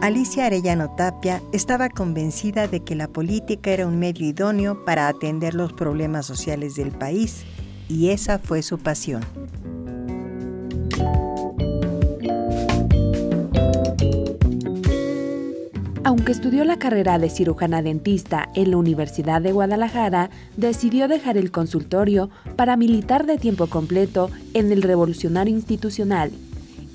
[0.00, 5.52] Alicia Arellano Tapia estaba convencida de que la política era un medio idóneo para atender
[5.52, 7.44] los problemas sociales del país
[7.86, 9.22] y esa fue su pasión.
[16.02, 21.50] Aunque estudió la carrera de cirujana dentista en la Universidad de Guadalajara, decidió dejar el
[21.50, 26.32] consultorio para militar de tiempo completo en el Revolucionario Institucional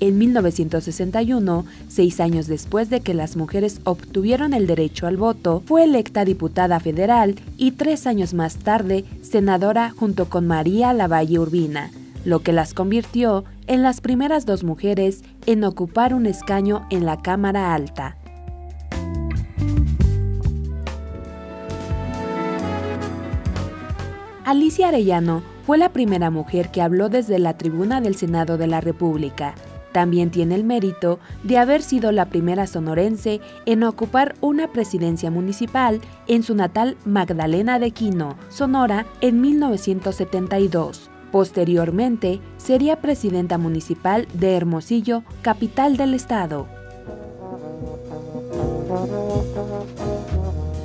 [0.00, 5.84] en 1961, seis años después de que las mujeres obtuvieron el derecho al voto, fue
[5.84, 11.90] electa diputada federal y tres años más tarde senadora junto con María Lavalle Urbina,
[12.24, 17.22] lo que las convirtió en las primeras dos mujeres en ocupar un escaño en la
[17.22, 18.16] Cámara Alta.
[24.44, 28.80] Alicia Arellano fue la primera mujer que habló desde la tribuna del Senado de la
[28.80, 29.54] República
[29.96, 36.02] también tiene el mérito de haber sido la primera sonorense en ocupar una presidencia municipal
[36.26, 41.08] en su natal Magdalena de Quino, Sonora, en 1972.
[41.32, 46.66] Posteriormente, sería presidenta municipal de Hermosillo, capital del estado.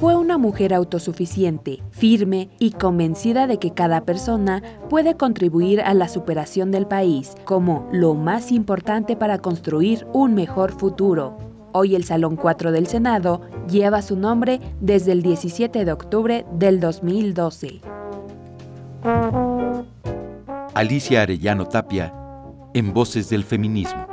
[0.00, 6.08] Fue una mujer autosuficiente, firme y convencida de que cada persona puede contribuir a la
[6.08, 11.38] superación del país como lo más importante para construir un mejor futuro.
[11.72, 16.80] Hoy el Salón 4 del Senado lleva su nombre desde el 17 de octubre del
[16.80, 17.80] 2012.
[20.74, 22.12] Alicia Arellano Tapia,
[22.74, 24.06] en Voces del Feminismo.